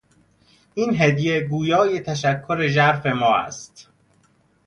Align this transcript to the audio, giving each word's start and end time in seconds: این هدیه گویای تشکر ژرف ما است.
این 0.73 1.01
هدیه 1.01 1.39
گویای 1.47 1.99
تشکر 1.99 2.67
ژرف 2.67 3.05
ما 3.05 3.35
است. 3.37 3.89